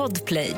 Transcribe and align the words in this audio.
Podplay. 0.00 0.54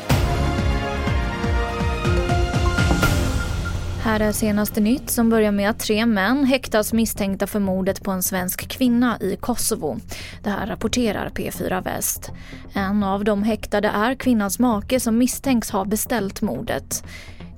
Här 4.02 4.20
är 4.20 4.32
senaste 4.32 4.80
nytt 4.80 5.10
som 5.10 5.30
börjar 5.30 5.52
med 5.52 5.70
att 5.70 5.78
tre 5.78 6.06
män 6.06 6.44
häktas 6.44 6.92
misstänkta 6.92 7.46
för 7.46 7.60
mordet 7.60 8.02
på 8.02 8.10
en 8.10 8.22
svensk 8.22 8.68
kvinna 8.68 9.18
i 9.20 9.36
Kosovo. 9.36 9.96
Det 10.42 10.50
här 10.50 10.66
rapporterar 10.66 11.28
P4 11.28 11.84
Väst. 11.84 12.30
En 12.72 13.02
av 13.02 13.24
de 13.24 13.42
häktade 13.42 13.88
är 13.88 14.14
kvinnans 14.14 14.58
make 14.58 15.00
som 15.00 15.18
misstänks 15.18 15.70
ha 15.70 15.84
beställt 15.84 16.42
mordet. 16.42 17.04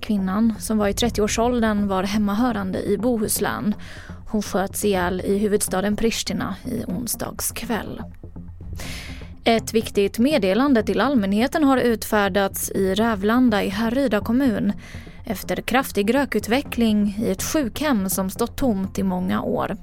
Kvinnan, 0.00 0.54
som 0.58 0.78
var 0.78 0.88
i 0.88 0.92
30-årsåldern, 0.92 1.88
var 1.88 2.02
hemmahörande 2.02 2.82
i 2.82 2.98
Bohuslän. 2.98 3.74
Hon 4.30 4.42
sköts 4.42 4.84
ihjäl 4.84 5.22
i 5.24 5.38
huvudstaden 5.38 5.96
Pristina 5.96 6.56
i 6.64 6.84
onsdags 6.84 7.52
kväll. 7.52 8.02
Ett 9.46 9.74
viktigt 9.74 10.18
meddelande 10.18 10.82
till 10.82 11.00
allmänheten 11.00 11.64
har 11.64 11.78
utfärdats 11.78 12.70
i 12.70 12.94
Rävlanda 12.94 13.62
i 13.62 13.68
Härryda 13.68 14.20
kommun 14.20 14.72
efter 15.24 15.56
kraftig 15.56 16.14
rökutveckling 16.14 17.16
i 17.18 17.30
ett 17.30 17.42
sjukhem 17.42 18.10
som 18.10 18.30
stått 18.30 18.56
tomt 18.56 18.98
i 18.98 19.02
många 19.02 19.42
år. 19.42 19.76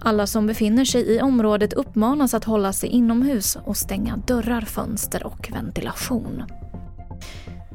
Alla 0.00 0.26
som 0.26 0.46
befinner 0.46 0.84
sig 0.84 1.16
i 1.16 1.20
området 1.20 1.72
uppmanas 1.72 2.34
att 2.34 2.44
hålla 2.44 2.72
sig 2.72 2.88
inomhus 2.88 3.58
och 3.64 3.76
stänga 3.76 4.16
dörrar, 4.16 4.60
fönster 4.60 5.26
och 5.26 5.50
ventilation. 5.52 6.42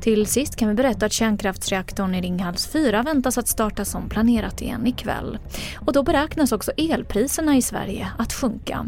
Till 0.02 0.26
sist 0.26 0.56
kan 0.56 0.70
vi 0.70 0.76
berätta 0.76 1.06
att 1.06 1.12
kärnkraftsreaktorn 1.12 2.16
i 2.16 2.22
Ringhals 2.22 2.68
4 2.68 3.04
väntas 3.04 3.38
att 3.38 3.48
starta 3.48 3.86
som 3.86 4.10
planerat 4.10 4.62
igen 4.62 4.88
ikväll. 4.88 5.38
Och 5.86 5.94
då 5.94 6.04
beräknas 6.04 6.52
också 6.52 6.72
elpriserna 6.78 7.58
i 7.58 7.62
Sverige 7.62 8.08
att 8.18 8.34
sjunka. 8.34 8.86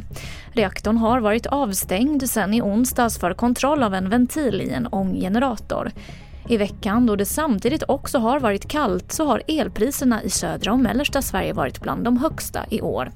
Reaktorn 0.54 0.98
har 0.98 1.20
varit 1.20 1.46
avstängd 1.46 2.30
sedan 2.30 2.54
i 2.54 2.62
onsdags 2.62 3.20
för 3.20 3.34
kontroll 3.34 3.84
av 3.84 3.94
en 3.94 4.10
ventil 4.10 4.62
i 4.62 4.70
en 4.70 4.88
ånggenerator. 4.88 5.92
I 6.48 6.58
veckan 6.58 7.06
då 7.06 7.16
det 7.16 7.26
samtidigt 7.26 7.84
också 7.88 8.18
har 8.18 8.40
varit 8.40 8.68
kallt 8.68 9.12
så 9.12 9.26
har 9.26 9.44
elpriserna 9.48 10.24
i 10.24 10.30
södra 10.30 10.74
och 10.74 10.80
mellersta 10.80 11.22
Sverige 11.22 11.54
varit 11.54 11.82
bland 11.82 12.04
de 12.04 12.18
högsta 12.18 12.66
i 12.70 12.82
år. 12.82 13.12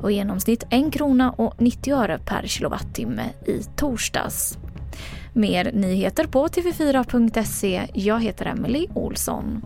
Och 0.00 0.12
i 0.12 0.14
genomsnitt 0.14 0.64
1 0.70 0.92
krona 0.92 1.30
och 1.30 1.62
90 1.62 1.94
öre 1.94 2.18
per 2.18 2.46
kilowattimme 2.46 3.24
i 3.46 3.62
torsdags. 3.76 4.58
Mer 5.32 5.72
nyheter 5.72 6.26
på 6.26 6.48
tv4.se. 6.48 7.88
Jag 7.94 8.22
heter 8.22 8.46
Emily 8.46 8.86
Olsson. 8.94 9.60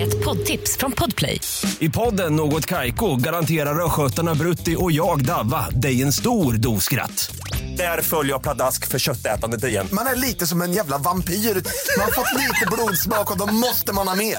Ett 0.00 0.24
poddtips 0.24 0.76
från 0.76 0.92
Podplay. 0.92 1.40
I 1.78 1.90
podden 1.90 2.36
Något 2.36 2.66
Kaiko 2.66 3.16
garanterar 3.16 3.84
östgötarna 3.84 4.34
Brutti 4.34 4.76
och 4.78 4.92
jag, 4.92 5.24
Davva, 5.24 5.70
dig 5.70 6.02
en 6.02 6.12
stor 6.12 6.52
dos 6.52 6.84
skratt. 6.84 7.36
Där 7.76 8.02
följer 8.02 8.32
jag 8.32 8.42
pladask 8.42 8.88
för 8.88 8.98
köttätandet 8.98 9.64
igen. 9.64 9.88
Man 9.92 10.06
är 10.06 10.16
lite 10.16 10.46
som 10.46 10.62
en 10.62 10.72
jävla 10.72 10.98
vampyr. 10.98 11.34
Man 11.34 12.04
har 12.04 12.12
fått 12.12 12.32
lite 12.34 12.66
blodsmak 12.72 13.30
och 13.30 13.38
då 13.38 13.54
måste 13.54 13.92
man 13.92 14.08
ha 14.08 14.14
mer. 14.14 14.38